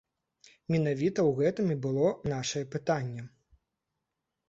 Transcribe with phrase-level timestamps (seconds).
[0.75, 3.31] Менавіта ў гэтым і было нашае пытанне.